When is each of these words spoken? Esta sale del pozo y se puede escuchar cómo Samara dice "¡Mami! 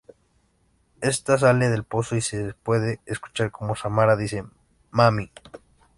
Esta 1.01 1.37
sale 1.37 1.69
del 1.69 1.83
pozo 1.83 2.15
y 2.15 2.21
se 2.21 2.55
puede 2.63 3.01
escuchar 3.05 3.51
cómo 3.51 3.75
Samara 3.75 4.15
dice 4.15 4.43
"¡Mami! 4.89 5.31